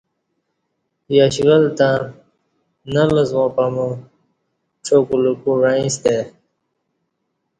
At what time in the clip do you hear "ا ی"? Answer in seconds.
6.19-6.21